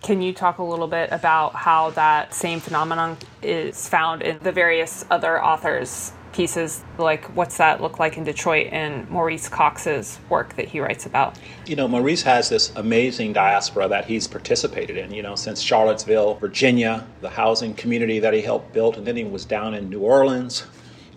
Can 0.03 0.23
you 0.23 0.33
talk 0.33 0.59
a 0.59 0.63
little 0.63 0.87
bit 0.87 1.11
about 1.11 1.55
how 1.55 1.91
that 1.91 2.33
same 2.33 2.61
phenomenon 2.61 3.17
is 3.43 3.89
found 3.89 4.23
in 4.23 4.39
the 4.41 4.53
various 4.53 5.05
other 5.11 5.43
authors' 5.43 6.13
pieces 6.33 6.85
like 6.99 7.25
what's 7.35 7.57
that 7.57 7.81
look 7.81 7.99
like 7.99 8.19
in 8.19 8.23
Detroit 8.23 8.69
and 8.71 9.09
Maurice 9.09 9.49
Cox's 9.49 10.19
work 10.29 10.55
that 10.57 10.69
he 10.69 10.81
writes 10.81 11.07
about? 11.07 11.39
You 11.65 11.77
know, 11.77 11.89
Maurice 11.89 12.23
has 12.23 12.51
this 12.51 12.73
amazing 12.77 13.33
diaspora 13.33 13.89
that 13.89 14.05
he's 14.05 14.29
participated 14.29 14.99
in, 14.99 15.13
you 15.13 15.23
know, 15.23 15.35
since 15.35 15.63
Charlottesville, 15.63 16.35
Virginia, 16.35 17.07
the 17.23 17.31
housing 17.31 17.73
community 17.75 18.19
that 18.19 18.35
he 18.35 18.43
helped 18.43 18.75
build, 18.75 18.99
and 18.99 19.07
then 19.07 19.17
he 19.17 19.25
was 19.25 19.47
down 19.47 19.73
in 19.73 19.89
New 19.89 20.01
Orleans, 20.01 20.67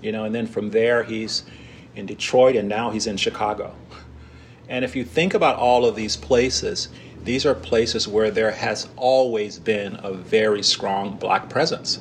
you 0.02 0.12
know, 0.12 0.24
and 0.24 0.34
then 0.34 0.48
from 0.48 0.72
there 0.72 1.04
he's 1.04 1.44
in 1.96 2.06
Detroit 2.06 2.56
and 2.56 2.68
now 2.70 2.90
he's 2.90 3.08
in 3.08 3.18
Chicago. 3.18 3.76
And 4.68 4.86
if 4.86 4.96
you 4.96 5.04
think 5.04 5.34
about 5.34 5.56
all 5.56 5.86
of 5.86 5.96
these 5.96 6.16
places, 6.16 6.90
these 7.24 7.46
are 7.46 7.56
places 7.56 8.08
where 8.08 8.32
there 8.32 8.52
has 8.52 8.88
always 8.96 9.60
been 9.60 10.00
a 10.04 10.14
very 10.14 10.64
strong 10.64 11.18
black 11.18 11.50
presence 11.50 12.00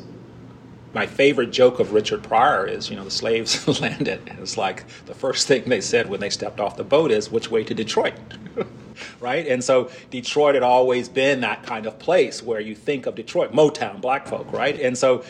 my 0.94 1.06
favorite 1.06 1.50
joke 1.50 1.80
of 1.80 1.92
Richard 1.92 2.22
Pryor 2.22 2.66
is, 2.66 2.88
you 2.88 2.96
know, 2.96 3.04
the 3.04 3.10
slaves 3.10 3.68
landed. 3.80 4.20
It's 4.40 4.56
like 4.56 4.84
the 5.06 5.14
first 5.14 5.46
thing 5.46 5.64
they 5.68 5.80
said 5.80 6.08
when 6.08 6.20
they 6.20 6.30
stepped 6.30 6.60
off 6.60 6.76
the 6.76 6.84
boat 6.84 7.10
is, 7.10 7.30
which 7.30 7.50
way 7.50 7.62
to 7.64 7.74
Detroit? 7.74 8.14
right? 9.20 9.46
And 9.46 9.62
so 9.62 9.90
Detroit 10.10 10.54
had 10.54 10.62
always 10.62 11.08
been 11.08 11.40
that 11.42 11.62
kind 11.62 11.86
of 11.86 11.98
place 11.98 12.42
where 12.42 12.60
you 12.60 12.74
think 12.74 13.06
of 13.06 13.14
Detroit, 13.14 13.52
Motown, 13.52 14.00
black 14.00 14.26
folk, 14.26 14.50
right? 14.52 14.80
And 14.80 14.96
so 14.96 15.24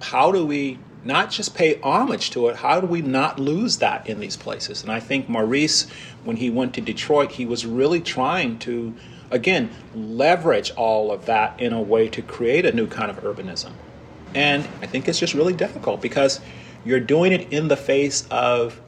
how 0.00 0.30
do 0.30 0.46
we 0.46 0.78
not 1.04 1.30
just 1.30 1.54
pay 1.54 1.80
homage 1.80 2.30
to 2.30 2.48
it, 2.48 2.56
how 2.56 2.80
do 2.80 2.86
we 2.86 3.02
not 3.02 3.38
lose 3.38 3.78
that 3.78 4.08
in 4.08 4.20
these 4.20 4.36
places? 4.36 4.82
And 4.82 4.92
I 4.92 5.00
think 5.00 5.28
Maurice, 5.28 5.88
when 6.24 6.36
he 6.36 6.50
went 6.50 6.74
to 6.74 6.80
Detroit, 6.80 7.32
he 7.32 7.44
was 7.44 7.66
really 7.66 8.00
trying 8.00 8.58
to, 8.60 8.94
again, 9.30 9.70
leverage 9.94 10.70
all 10.72 11.10
of 11.10 11.26
that 11.26 11.60
in 11.60 11.72
a 11.72 11.82
way 11.82 12.08
to 12.08 12.22
create 12.22 12.64
a 12.64 12.72
new 12.72 12.86
kind 12.86 13.10
of 13.10 13.22
urbanism. 13.22 13.72
And 14.34 14.62
I 14.80 14.86
think 14.86 15.08
it's 15.08 15.18
just 15.18 15.34
really 15.34 15.52
difficult 15.52 16.00
because 16.00 16.40
you're 16.84 17.00
doing 17.00 17.32
it 17.32 17.52
in 17.52 17.68
the 17.68 17.76
face 17.76 18.26
of 18.30 18.80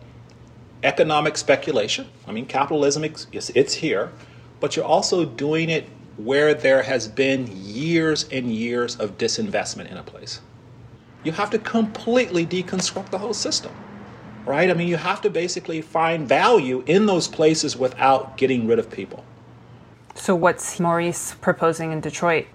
economic 0.82 1.36
speculation. 1.36 2.06
I 2.26 2.32
mean, 2.32 2.46
capitalism, 2.46 3.04
it's 3.04 3.74
here, 3.74 4.12
but 4.60 4.76
you're 4.76 4.84
also 4.84 5.24
doing 5.24 5.68
it 5.68 5.88
where 6.16 6.54
there 6.54 6.84
has 6.84 7.08
been 7.08 7.48
years 7.50 8.28
and 8.30 8.52
years 8.52 8.94
of 8.96 9.18
disinvestment 9.18 9.90
in 9.90 9.96
a 9.96 10.02
place. 10.02 10.40
You 11.24 11.32
have 11.32 11.50
to 11.50 11.58
completely 11.58 12.46
deconstruct 12.46 13.10
the 13.10 13.18
whole 13.18 13.34
system, 13.34 13.72
right? 14.44 14.70
I 14.70 14.74
mean, 14.74 14.88
you 14.88 14.96
have 14.96 15.22
to 15.22 15.30
basically 15.30 15.80
find 15.80 16.28
value 16.28 16.84
in 16.86 17.06
those 17.06 17.26
places 17.26 17.76
without 17.76 18.36
getting 18.36 18.66
rid 18.66 18.78
of 18.78 18.90
people. 18.90 19.24
So, 20.14 20.34
what's 20.34 20.78
Maurice 20.78 21.34
proposing 21.40 21.90
in 21.92 22.00
Detroit? 22.00 22.46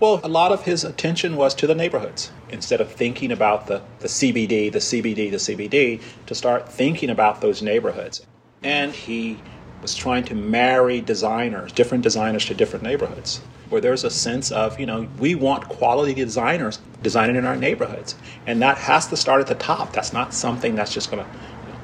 Well, 0.00 0.20
a 0.22 0.28
lot 0.28 0.52
of 0.52 0.64
his 0.64 0.84
attention 0.84 1.36
was 1.36 1.54
to 1.54 1.66
the 1.66 1.74
neighborhoods. 1.74 2.30
Instead 2.50 2.80
of 2.80 2.92
thinking 2.92 3.32
about 3.32 3.66
the, 3.66 3.82
the 4.00 4.08
CBD, 4.08 4.70
the 4.72 4.78
CBD, 4.78 5.30
the 5.30 5.36
CBD, 5.36 6.02
to 6.26 6.34
start 6.34 6.68
thinking 6.68 7.08
about 7.08 7.40
those 7.40 7.62
neighborhoods. 7.62 8.26
And 8.62 8.92
he 8.92 9.38
was 9.80 9.94
trying 9.94 10.24
to 10.24 10.34
marry 10.34 11.00
designers, 11.00 11.72
different 11.72 12.02
designers 12.02 12.44
to 12.46 12.54
different 12.54 12.82
neighborhoods, 12.82 13.40
where 13.68 13.80
there's 13.80 14.04
a 14.04 14.10
sense 14.10 14.50
of, 14.50 14.78
you 14.78 14.86
know, 14.86 15.08
we 15.18 15.34
want 15.34 15.68
quality 15.68 16.14
designers 16.14 16.78
designing 17.02 17.36
in 17.36 17.44
our 17.44 17.56
neighborhoods. 17.56 18.14
And 18.46 18.60
that 18.62 18.78
has 18.78 19.06
to 19.08 19.16
start 19.16 19.40
at 19.40 19.46
the 19.46 19.54
top. 19.54 19.92
That's 19.92 20.12
not 20.12 20.32
something 20.32 20.74
that's 20.74 20.92
just 20.92 21.10
going 21.10 21.24
to 21.24 21.30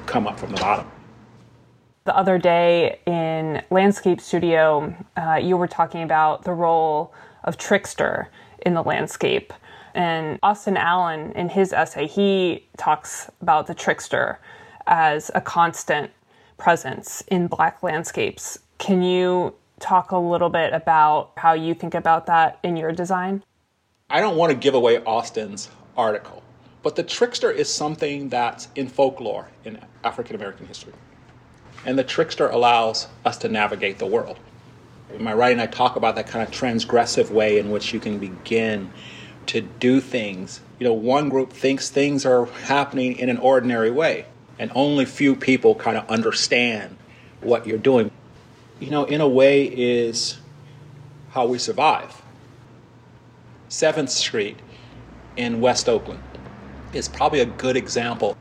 come 0.05 0.27
up 0.27 0.39
from 0.39 0.51
the 0.51 0.61
bottom. 0.61 0.89
The 2.05 2.15
other 2.17 2.37
day 2.37 2.99
in 3.05 3.61
Landscape 3.69 4.19
Studio, 4.19 4.93
uh, 5.15 5.39
you 5.41 5.55
were 5.55 5.67
talking 5.67 6.03
about 6.03 6.43
the 6.43 6.51
role 6.51 7.13
of 7.45 7.57
trickster 7.57 8.29
in 8.65 8.73
the 8.73 8.83
landscape. 8.83 9.53
And 9.93 10.39
Austin 10.43 10.75
Allen, 10.75 11.31
in 11.33 11.49
his 11.49 11.71
essay, 11.71 12.07
he 12.07 12.67
talks 12.77 13.29
about 13.41 13.67
the 13.67 13.73
trickster 13.73 14.39
as 14.87 15.31
a 15.35 15.41
constant 15.41 16.11
presence 16.57 17.21
in 17.27 17.47
Black 17.47 17.81
landscapes. 17.83 18.59
Can 18.79 19.01
you 19.01 19.53
talk 19.79 20.11
a 20.11 20.17
little 20.17 20.49
bit 20.49 20.73
about 20.73 21.31
how 21.37 21.53
you 21.53 21.73
think 21.73 21.93
about 21.93 22.25
that 22.27 22.59
in 22.63 22.77
your 22.77 22.91
design? 22.91 23.43
I 24.09 24.19
don't 24.19 24.37
want 24.37 24.51
to 24.51 24.57
give 24.57 24.73
away 24.73 25.03
Austin's 25.03 25.69
article, 25.97 26.43
but 26.81 26.95
the 26.95 27.03
trickster 27.03 27.51
is 27.51 27.71
something 27.71 28.29
that's 28.29 28.67
in 28.75 28.87
folklore 28.87 29.49
in 29.65 29.79
African 30.03 30.35
American 30.35 30.67
history. 30.67 30.93
And 31.85 31.97
the 31.97 32.03
trickster 32.03 32.47
allows 32.47 33.07
us 33.25 33.37
to 33.39 33.49
navigate 33.49 33.99
the 33.99 34.05
world 34.05 34.39
in 35.13 35.23
my 35.23 35.33
writing, 35.33 35.59
I 35.59 35.67
talk 35.67 35.95
about 35.95 36.15
that 36.15 36.27
kind 36.27 36.47
of 36.47 36.53
transgressive 36.53 37.29
way 37.29 37.59
in 37.59 37.69
which 37.69 37.93
you 37.93 37.99
can 37.99 38.17
begin 38.19 38.91
to 39.47 39.61
do 39.61 40.01
things. 40.01 40.61
You 40.79 40.87
know, 40.87 40.93
one 40.93 41.29
group 41.29 41.53
thinks 41.53 41.89
things 41.89 42.25
are 42.25 42.45
happening 42.45 43.17
in 43.17 43.29
an 43.29 43.37
ordinary 43.37 43.91
way, 43.91 44.25
and 44.57 44.71
only 44.73 45.05
few 45.05 45.35
people 45.35 45.75
kind 45.75 45.97
of 45.97 46.07
understand 46.09 46.97
what 47.41 47.67
you're 47.67 47.77
doing. 47.77 48.11
You 48.79 48.89
know, 48.89 49.05
in 49.05 49.21
a 49.21 49.27
way, 49.27 49.65
is 49.65 50.37
how 51.31 51.45
we 51.45 51.57
survive. 51.57 52.21
7th 53.69 54.09
Street 54.09 54.57
in 55.35 55.61
West 55.61 55.89
Oakland 55.89 56.21
is 56.93 57.07
probably 57.07 57.39
a 57.39 57.45
good 57.45 57.75
example. 57.75 58.37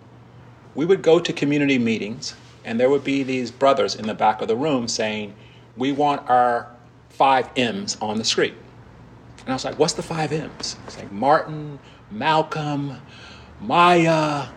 We 0.75 0.85
would 0.85 1.03
go 1.03 1.19
to 1.19 1.33
community 1.33 1.79
meetings, 1.79 2.35
and 2.65 2.79
there 2.79 2.91
would 2.91 3.05
be 3.05 3.23
these 3.23 3.51
brothers 3.51 3.95
in 3.95 4.07
the 4.07 4.15
back 4.15 4.43
of 4.43 4.49
the 4.49 4.57
room 4.57 4.89
saying, 4.89 5.35
we 5.77 5.93
want 5.93 6.29
our 6.29 6.71
five 7.09 7.49
M's 7.57 7.97
on 8.01 8.19
the 8.19 8.25
street. 8.25 8.55
And 9.41 9.49
I 9.49 9.53
was 9.53 9.65
like, 9.65 9.79
what's 9.79 9.95
the 9.95 10.03
five 10.03 10.33
M's? 10.33 10.77
It's 10.87 10.99
like 10.99 11.11
Martin, 11.11 11.79
Malcolm, 12.11 12.99
Maya, 13.61 14.49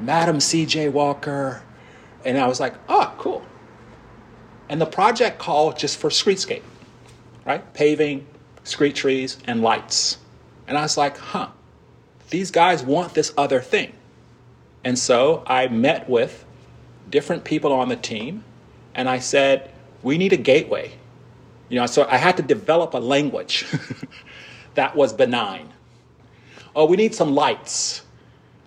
Madam 0.00 0.40
C.J. 0.40 0.88
Walker. 0.90 1.62
And 2.24 2.38
I 2.38 2.46
was 2.46 2.60
like, 2.60 2.74
oh, 2.88 3.12
cool. 3.18 3.44
And 4.74 4.80
the 4.80 4.86
project 4.86 5.38
called 5.38 5.78
just 5.78 5.98
for 5.98 6.10
streetscape, 6.10 6.64
right? 7.44 7.62
Paving, 7.74 8.26
street 8.64 8.96
trees, 8.96 9.38
and 9.46 9.62
lights. 9.62 10.18
And 10.66 10.76
I 10.76 10.82
was 10.82 10.96
like, 10.96 11.16
huh, 11.16 11.50
these 12.30 12.50
guys 12.50 12.82
want 12.82 13.14
this 13.14 13.32
other 13.38 13.60
thing. 13.60 13.92
And 14.82 14.98
so 14.98 15.44
I 15.46 15.68
met 15.68 16.10
with 16.10 16.44
different 17.08 17.44
people 17.44 17.72
on 17.72 17.88
the 17.88 17.94
team 17.94 18.42
and 18.96 19.08
I 19.08 19.20
said, 19.20 19.70
we 20.02 20.18
need 20.18 20.32
a 20.32 20.36
gateway. 20.36 20.90
You 21.68 21.78
know, 21.78 21.86
so 21.86 22.08
I 22.10 22.16
had 22.16 22.36
to 22.38 22.42
develop 22.42 22.94
a 22.94 22.98
language 22.98 23.66
that 24.74 24.96
was 24.96 25.12
benign. 25.12 25.68
Oh, 26.74 26.86
we 26.86 26.96
need 26.96 27.14
some 27.14 27.32
lights. 27.36 28.02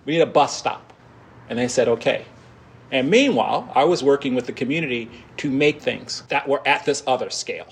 We 0.06 0.14
need 0.14 0.22
a 0.22 0.26
bus 0.26 0.56
stop. 0.56 0.90
And 1.50 1.58
they 1.58 1.68
said, 1.68 1.86
okay. 1.86 2.24
And 2.90 3.10
meanwhile, 3.10 3.70
I 3.74 3.84
was 3.84 4.02
working 4.02 4.34
with 4.34 4.46
the 4.46 4.52
community 4.52 5.10
to 5.38 5.50
make 5.50 5.82
things 5.82 6.22
that 6.28 6.48
were 6.48 6.66
at 6.66 6.84
this 6.84 7.02
other 7.06 7.30
scale. 7.30 7.68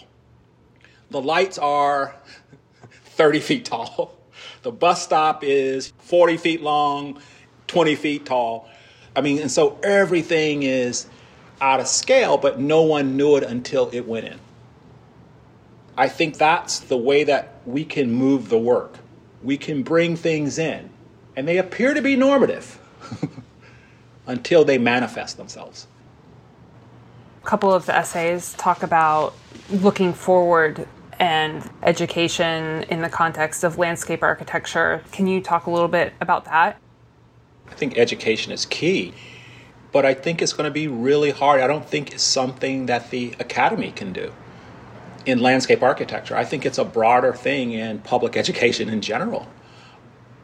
The 1.10 1.20
lights 1.20 1.58
are 1.58 2.14
30 3.04 3.40
feet 3.40 3.64
tall. 3.64 4.18
The 4.62 4.72
bus 4.72 5.02
stop 5.02 5.42
is 5.42 5.92
40 5.98 6.36
feet 6.36 6.60
long, 6.60 7.20
20 7.68 7.94
feet 7.94 8.26
tall. 8.26 8.68
I 9.14 9.20
mean, 9.22 9.38
and 9.38 9.50
so 9.50 9.78
everything 9.82 10.62
is 10.62 11.06
out 11.60 11.80
of 11.80 11.86
scale, 11.86 12.36
but 12.36 12.60
no 12.60 12.82
one 12.82 13.16
knew 13.16 13.36
it 13.36 13.44
until 13.44 13.88
it 13.92 14.06
went 14.06 14.26
in. 14.26 14.38
I 15.96 16.08
think 16.08 16.36
that's 16.36 16.80
the 16.80 16.98
way 16.98 17.24
that 17.24 17.60
we 17.64 17.84
can 17.84 18.10
move 18.10 18.50
the 18.50 18.58
work. 18.58 18.98
We 19.42 19.56
can 19.56 19.82
bring 19.82 20.16
things 20.16 20.58
in, 20.58 20.90
and 21.34 21.48
they 21.48 21.56
appear 21.56 21.94
to 21.94 22.02
be 22.02 22.16
normative 22.16 22.78
until 24.26 24.64
they 24.64 24.78
manifest 24.78 25.36
themselves. 25.36 25.86
A 27.42 27.46
couple 27.46 27.72
of 27.72 27.86
the 27.86 27.94
essays 27.94 28.54
talk 28.54 28.82
about 28.82 29.34
looking 29.70 30.12
forward 30.12 30.88
and 31.18 31.68
education 31.82 32.82
in 32.84 33.02
the 33.02 33.08
context 33.08 33.64
of 33.64 33.78
landscape 33.78 34.22
architecture. 34.22 35.02
Can 35.12 35.26
you 35.26 35.40
talk 35.40 35.66
a 35.66 35.70
little 35.70 35.88
bit 35.88 36.12
about 36.20 36.44
that? 36.46 36.78
I 37.68 37.74
think 37.74 37.96
education 37.96 38.52
is 38.52 38.66
key 38.66 39.14
but 39.96 40.04
I 40.04 40.12
think 40.12 40.42
it's 40.42 40.52
going 40.52 40.66
to 40.66 40.70
be 40.70 40.88
really 40.88 41.30
hard. 41.30 41.62
I 41.62 41.66
don't 41.66 41.88
think 41.88 42.12
it's 42.12 42.22
something 42.22 42.84
that 42.84 43.10
the 43.10 43.34
academy 43.38 43.92
can 43.92 44.12
do 44.12 44.30
in 45.24 45.40
landscape 45.40 45.82
architecture. 45.82 46.36
I 46.36 46.44
think 46.44 46.66
it's 46.66 46.76
a 46.76 46.84
broader 46.84 47.32
thing 47.32 47.72
in 47.72 48.00
public 48.00 48.36
education 48.42 48.90
in 48.90 49.00
general. 49.00 49.48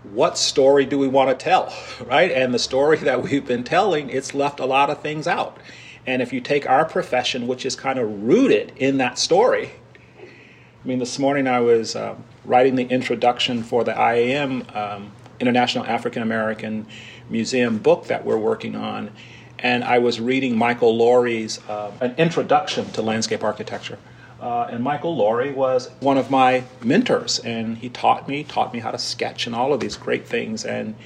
What 0.03 0.37
story 0.37 0.85
do 0.85 0.99
we 0.99 1.09
want 1.09 1.31
to 1.31 1.45
tell, 1.45 1.73
right? 2.07 2.31
And 2.31 2.53
the 2.53 2.59
story 2.59 2.99
that 2.99 3.23
we've 3.23 3.47
been 3.47 3.65
telling, 3.65 4.11
it's 4.11 4.35
left 4.35 4.61
a 4.61 4.67
lot 4.67 4.91
of 4.91 5.01
things 5.01 5.27
out. 5.27 5.59
And 6.07 6.21
if 6.21 6.33
you 6.33 6.41
take 6.41 6.69
our 6.69 6.85
profession, 6.85 7.47
which 7.47 7.65
is 7.65 7.77
kind 7.77 7.99
of 7.99 8.25
rooted 8.25 8.73
in 8.77 8.99
that 8.99 9.19
story, 9.19 9.73
I 10.21 10.89
mean, 10.89 10.99
this 10.99 11.19
morning 11.19 11.47
I 11.47 11.61
was 11.61 11.95
um, 11.95 12.25
writing 12.45 12.75
the 12.75 12.85
introduction 12.85 13.63
for 13.63 13.85
the 13.85 13.93
IAM, 13.93 14.67
um, 14.75 15.13
International 15.39 15.85
African 15.85 16.23
American 16.23 16.87
Museum 17.31 17.79
book 17.79 18.07
that 18.09 18.25
we're 18.25 18.39
working 18.39 18.75
on, 18.75 19.13
and 19.61 19.85
I 19.85 19.99
was 19.99 20.21
reading 20.21 20.57
Michael 20.57 20.97
Laurie's 20.97 21.61
uh, 21.69 21.93
an 22.01 22.17
introduction 22.19 22.91
to 22.93 23.03
landscape 23.03 23.45
architecture. 23.45 23.99
Uh, 24.43 24.67
and 24.71 24.83
Michael 24.83 25.15
Laurie 25.15 25.53
was 25.53 25.89
one 26.01 26.19
of 26.19 26.29
my 26.29 26.65
mentors, 26.83 27.39
and 27.39 27.79
he 27.79 27.89
taught 27.89 28.29
me 28.29 28.43
taught 28.43 28.75
me 28.75 28.81
how 28.81 28.91
to 28.91 28.99
sketch 28.99 29.47
and 29.47 29.55
all 29.55 29.73
of 29.73 29.79
these 29.79 29.97
great 29.97 30.27
things. 30.27 30.65
And 30.65 30.97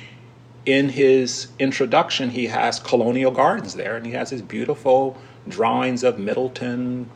in 0.64 0.88
his 0.88 1.49
introduction, 1.59 2.31
he 2.31 2.47
has 2.47 2.81
colonial 2.81 3.31
gardens 3.31 3.75
there, 3.75 3.95
and 3.95 4.07
he 4.07 4.12
has 4.12 4.31
his 4.31 4.40
beautiful 4.40 5.19
drawings 5.47 6.02
of 6.02 6.19
Middleton 6.19 7.11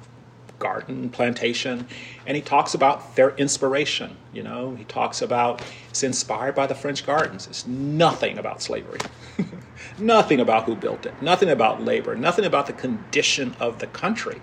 garden 0.58 1.08
plantation. 1.08 1.88
And 2.26 2.36
he 2.36 2.42
talks 2.42 2.74
about 2.74 3.16
their 3.16 3.30
inspiration 3.36 4.18
you 4.32 4.42
know? 4.42 4.74
He 4.74 4.84
talks 4.84 5.22
about 5.22 5.62
it's 5.88 6.02
inspired 6.02 6.54
by 6.54 6.66
the 6.66 6.74
french 6.74 7.04
gardens. 7.04 7.46
It's 7.46 7.66
nothing 7.66 8.38
about 8.38 8.62
slavery. 8.62 9.00
Nothing 9.98 10.40
about 10.40 10.64
who 10.64 10.76
built 10.76 11.04
it. 11.04 11.20
Nothing 11.20 11.50
about 11.50 11.82
labor. 11.82 12.14
Nothing 12.14 12.44
about 12.44 12.66
the 12.66 12.72
condition 12.72 13.54
of 13.58 13.80
the 13.80 13.86
country 13.86 14.40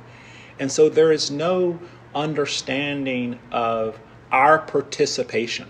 and 0.59 0.71
so 0.71 0.89
there 0.89 1.11
is 1.11 1.29
no 1.31 1.79
understanding 2.15 3.39
of 3.51 3.99
our 4.31 4.59
participation 4.59 5.67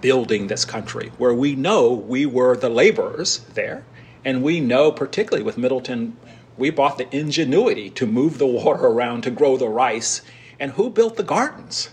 building 0.00 0.46
this 0.46 0.64
country, 0.64 1.12
where 1.18 1.34
we 1.34 1.54
know 1.54 1.92
we 1.92 2.26
were 2.26 2.56
the 2.56 2.68
laborers 2.68 3.38
there, 3.54 3.84
and 4.24 4.42
we 4.42 4.60
know, 4.60 4.90
particularly 4.92 5.44
with 5.44 5.58
Middleton, 5.58 6.16
we 6.56 6.70
bought 6.70 6.98
the 6.98 7.16
ingenuity 7.16 7.90
to 7.90 8.06
move 8.06 8.38
the 8.38 8.46
water 8.46 8.86
around 8.86 9.22
to 9.22 9.30
grow 9.30 9.56
the 9.56 9.68
rice. 9.68 10.22
And 10.60 10.72
who 10.72 10.88
built 10.88 11.16
the 11.16 11.22
gardens? 11.22 11.90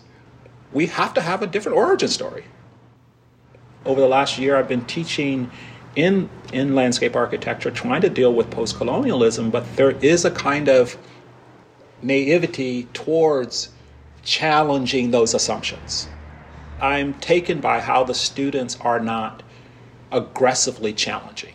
We 0.71 0.87
have 0.87 1.13
to 1.15 1.21
have 1.21 1.41
a 1.41 1.47
different 1.47 1.77
origin 1.77 2.09
story. 2.09 2.45
Over 3.85 3.99
the 3.99 4.07
last 4.07 4.37
year, 4.37 4.55
I've 4.55 4.67
been 4.67 4.85
teaching 4.85 5.49
in, 5.95 6.29
in 6.53 6.75
landscape 6.75 7.15
architecture, 7.15 7.71
trying 7.71 8.01
to 8.01 8.09
deal 8.09 8.33
with 8.33 8.51
post 8.51 8.77
colonialism, 8.77 9.49
but 9.49 9.75
there 9.75 9.91
is 9.91 10.23
a 10.23 10.31
kind 10.31 10.69
of 10.69 10.97
naivety 12.01 12.87
towards 12.93 13.69
challenging 14.23 15.11
those 15.11 15.33
assumptions. 15.33 16.07
I'm 16.79 17.13
taken 17.15 17.61
by 17.61 17.79
how 17.79 18.03
the 18.03 18.13
students 18.13 18.77
are 18.81 18.99
not 18.99 19.43
aggressively 20.11 20.93
challenging, 20.93 21.53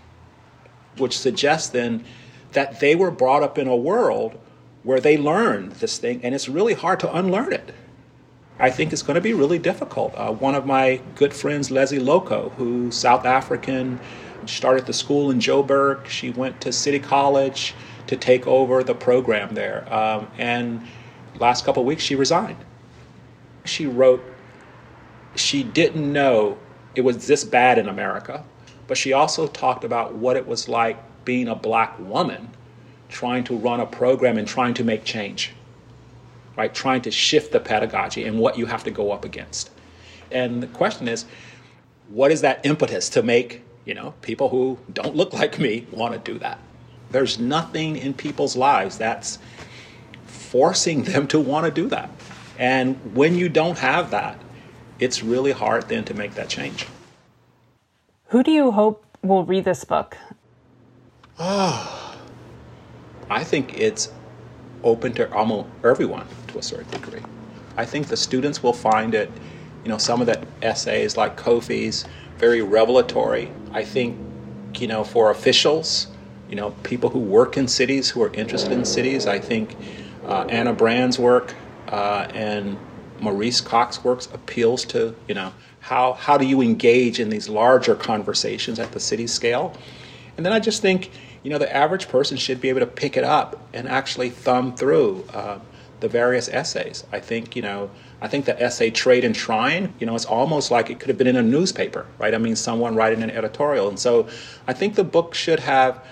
which 0.99 1.19
suggests 1.19 1.69
then 1.69 2.05
that 2.53 2.81
they 2.81 2.95
were 2.95 3.11
brought 3.11 3.43
up 3.43 3.59
in 3.59 3.67
a 3.67 3.77
world 3.77 4.39
where 4.83 5.01
they 5.01 5.19
learned 5.19 5.73
this 5.73 5.99
thing 5.99 6.21
and 6.23 6.35
it's 6.35 6.49
really 6.49 6.75
hard 6.75 7.01
to 7.01 7.15
unlearn 7.15 7.53
it. 7.53 7.75
I 8.59 8.71
think 8.71 8.93
it's 8.93 9.03
going 9.03 9.17
to 9.17 9.21
be 9.21 9.35
really 9.35 9.59
difficult. 9.59 10.15
Uh, 10.17 10.33
one 10.33 10.55
of 10.55 10.65
my 10.65 11.01
good 11.15 11.35
friends, 11.35 11.71
Lesley 11.71 11.99
Lokko, 11.99 12.53
who's 12.53 12.95
South 12.95 13.27
African, 13.27 14.01
started 14.47 14.87
the 14.87 14.95
school 14.95 15.31
in 15.31 15.41
Joburg. 15.41 16.07
She 16.07 16.31
went 16.31 16.61
to 16.63 16.73
City 16.73 16.99
College 16.99 17.75
to 18.07 18.17
take 18.17 18.47
over 18.47 18.83
the 18.83 18.95
program 18.95 19.55
there. 19.55 19.93
Um, 19.93 20.29
and 20.39 20.87
last 21.39 21.65
couple 21.65 21.85
weeks, 21.85 22.03
she 22.03 22.15
resigned. 22.15 22.65
She 23.65 23.87
wrote 23.87 24.23
she 25.39 25.63
didn't 25.63 26.11
know 26.13 26.59
it 26.95 27.03
was 27.03 27.27
this 27.27 27.45
bad 27.45 27.79
in 27.79 27.89
America, 27.89 28.45
but 28.87 28.97
she 28.97 29.13
also 29.13 29.47
talked 29.47 29.85
about 29.85 30.15
what 30.15 30.37
it 30.37 30.47
was 30.47 30.69
like 30.69 30.99
being 31.25 31.49
a 31.49 31.55
black 31.55 31.99
woman 31.99 32.51
trying 33.09 33.45
to 33.45 33.57
run 33.57 33.81
a 33.81 33.87
program 33.87 34.39
and 34.39 34.49
trying 34.49 34.75
to 34.75 34.85
make 34.85 35.05
change, 35.05 35.53
right? 36.57 36.75
Trying 36.75 37.03
to 37.03 37.11
shift 37.11 37.53
the 37.53 37.61
pedagogy 37.61 38.25
and 38.25 38.39
what 38.39 38.59
you 38.59 38.67
have 38.67 38.85
to 38.85 38.91
go 38.91 39.13
up 39.13 39.25
against. 39.25 39.71
And 40.31 40.63
the 40.63 40.67
question 40.67 41.07
is, 41.07 41.25
what 42.09 42.33
is 42.33 42.41
that 42.41 42.65
impetus 42.65 43.09
to 43.11 43.23
make, 43.23 43.63
you 43.85 43.95
know, 43.95 44.15
people 44.23 44.49
who 44.49 44.79
don't 44.93 45.15
look 45.15 45.33
like 45.33 45.59
me 45.59 45.87
want 45.91 46.15
to 46.15 46.33
do 46.33 46.39
that? 46.39 46.59
There's 47.11 47.39
nothing 47.39 47.97
in 47.97 48.15
people's 48.15 48.57
lives 48.57 48.99
that's 48.99 49.39
forcing 50.27 51.03
them 51.05 51.27
to 51.29 51.41
want 51.41 51.67
to 51.67 51.71
do 51.71 51.89
that. 51.89 52.11
And 52.59 52.97
when 53.15 53.35
you 53.35 53.49
don't 53.49 53.79
have 53.79 54.11
that, 54.11 54.41
it's 54.99 55.23
really 55.23 55.53
hard 55.53 55.89
then 55.89 56.05
to 56.05 56.15
make 56.15 56.35
that 56.35 56.49
change. 56.49 56.87
Who 58.29 58.43
do 58.43 58.51
you 58.51 58.71
hope 58.71 59.05
will 59.23 59.45
read 59.45 59.65
this 59.65 59.85
book? 59.85 60.17
Oh, 61.39 62.17
I 63.29 63.45
think 63.45 63.79
it's 63.79 64.11
open 64.83 65.13
to 65.15 65.33
almost 65.33 65.69
everyone 65.85 66.27
to 66.49 66.59
a 66.59 66.63
certain 66.63 66.91
degree. 66.91 67.23
I 67.77 67.85
think 67.85 68.09
the 68.09 68.17
students 68.17 68.63
will 68.63 68.73
find 68.73 69.15
it, 69.15 69.31
you 69.85 69.91
know, 69.91 69.99
some 69.99 70.21
of 70.21 70.27
the 70.27 70.43
essays 70.63 71.17
like 71.17 71.37
Kofi's 71.37 72.05
very 72.39 72.63
revelatory. 72.63 73.51
I 73.73 73.85
think, 73.85 74.19
you 74.79 74.87
know, 74.87 75.05
for 75.05 75.31
officials, 75.31 76.09
you 76.49 76.57
know, 76.57 76.71
people 76.83 77.11
who 77.11 77.19
work 77.19 77.57
in 77.57 77.69
cities, 77.69 78.11
who 78.11 78.23
are 78.23 78.33
interested 78.33 78.73
in 78.73 78.85
cities, 78.85 79.27
I 79.27 79.39
think 79.39 79.77
uh, 80.25 80.47
Anna 80.49 80.73
Brand's 80.73 81.19
work 81.19 81.55
uh, 81.89 82.29
and 82.35 82.77
Maurice 83.21 83.61
Cox's 83.61 84.05
works 84.05 84.27
appeals 84.33 84.85
to, 84.87 85.15
you 85.29 85.35
know, 85.35 85.53
how, 85.81 86.15
how 86.15 86.37
do 86.37 86.47
you 86.47 86.61
engage 86.63 87.21
in 87.21 87.31
these 87.31 87.49
larger 87.49 87.95
conversations 87.95 88.79
at 88.79 88.93
the 88.93 89.01
city 89.01 89.27
scale? 89.27 89.77
And 90.37 90.45
then 90.45 90.53
I 90.53 90.61
just 90.61 90.83
think, 90.83 91.11
you 91.43 91.51
know, 91.51 91.59
the 91.59 91.75
average 91.75 92.09
person 92.09 92.37
should 92.37 92.61
be 92.61 92.69
able 92.69 92.81
to 92.81 92.87
pick 92.87 93.17
it 93.17 93.25
up 93.25 93.61
and 93.73 93.89
actually 93.89 94.31
thumb 94.31 94.75
through 94.77 95.25
uh, 95.33 95.59
the 96.01 96.09
various 96.09 96.49
essays. 96.49 97.05
I 97.13 97.21
think, 97.21 97.57
you 97.57 97.63
know, 97.63 97.91
I 98.21 98.29
think 98.29 98.45
the 98.45 98.61
essay 98.61 98.91
Trade 98.91 99.25
and 99.25 99.37
Shrine, 99.37 99.95
you 99.99 100.07
know, 100.07 100.15
it's 100.15 100.25
almost 100.25 100.71
like 100.71 100.91
it 100.91 100.99
could 100.99 101.09
have 101.09 101.19
been 101.19 101.27
in 101.27 101.37
a 101.37 101.43
newspaper, 101.43 102.07
right? 102.19 102.35
I 102.35 102.39
mean, 102.39 102.57
someone 102.57 102.95
writing 102.97 103.23
an 103.23 103.31
editorial. 103.31 103.89
And 103.89 103.99
so 103.99 104.29
I 104.67 104.73
think 104.73 104.95
the 104.95 105.05
book 105.05 105.35
should 105.35 105.61
have 105.61 106.05